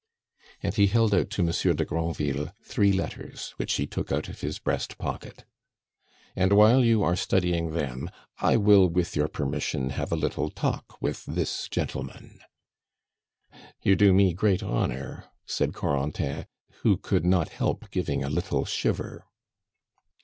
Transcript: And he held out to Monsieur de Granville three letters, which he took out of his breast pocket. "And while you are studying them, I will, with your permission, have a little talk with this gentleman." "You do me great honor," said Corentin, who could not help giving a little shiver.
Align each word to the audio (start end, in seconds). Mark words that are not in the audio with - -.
And 0.63 0.73
he 0.73 0.87
held 0.87 1.13
out 1.13 1.29
to 1.29 1.43
Monsieur 1.43 1.73
de 1.73 1.85
Granville 1.85 2.51
three 2.63 2.91
letters, 2.91 3.53
which 3.57 3.73
he 3.73 3.85
took 3.85 4.11
out 4.11 4.29
of 4.29 4.41
his 4.41 4.57
breast 4.57 4.97
pocket. 4.97 5.45
"And 6.35 6.53
while 6.53 6.83
you 6.83 7.03
are 7.03 7.15
studying 7.15 7.69
them, 7.73 8.09
I 8.39 8.57
will, 8.57 8.87
with 8.89 9.15
your 9.15 9.27
permission, 9.27 9.91
have 9.91 10.11
a 10.11 10.15
little 10.15 10.49
talk 10.49 10.99
with 11.03 11.23
this 11.27 11.67
gentleman." 11.69 12.39
"You 13.83 13.95
do 13.95 14.11
me 14.11 14.33
great 14.33 14.63
honor," 14.63 15.25
said 15.45 15.73
Corentin, 15.75 16.47
who 16.81 16.97
could 16.97 17.23
not 17.23 17.49
help 17.49 17.91
giving 17.91 18.23
a 18.23 18.29
little 18.31 18.65
shiver. 18.65 19.27